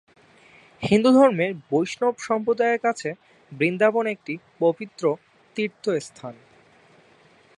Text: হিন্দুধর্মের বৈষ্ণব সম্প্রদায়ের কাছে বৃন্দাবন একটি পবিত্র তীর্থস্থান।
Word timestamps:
হিন্দুধর্মের 0.81 1.51
বৈষ্ণব 1.69 2.15
সম্প্রদায়ের 2.27 2.79
কাছে 2.79 3.09
বৃন্দাবন 3.51 4.05
একটি 4.07 4.33
পবিত্র 4.59 5.03
তীর্থস্থান। 5.55 6.35